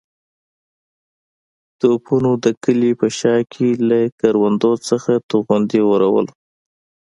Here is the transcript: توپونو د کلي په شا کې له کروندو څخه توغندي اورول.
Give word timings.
توپونو 1.79 2.31
د 2.43 2.45
کلي 2.63 2.91
په 2.99 3.07
شا 3.17 3.35
کې 3.53 3.67
له 3.87 3.99
کروندو 4.19 4.71
څخه 4.89 5.11
توغندي 5.29 5.79
اورول. 5.87 6.27